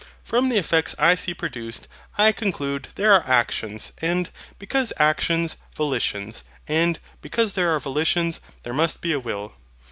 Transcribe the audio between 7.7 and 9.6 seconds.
are volitions, there must be a WILL.